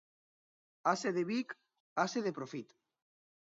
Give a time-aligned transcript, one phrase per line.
[0.91, 1.49] Ase de Vic,
[2.05, 2.75] ase de profit.